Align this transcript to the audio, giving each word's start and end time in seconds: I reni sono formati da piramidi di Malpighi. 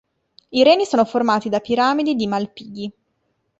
I 0.49 0.63
reni 0.63 0.85
sono 0.87 1.05
formati 1.05 1.47
da 1.47 1.59
piramidi 1.59 2.15
di 2.15 2.25
Malpighi. 2.25 2.91